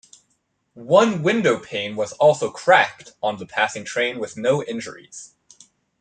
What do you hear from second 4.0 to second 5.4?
with no injuries.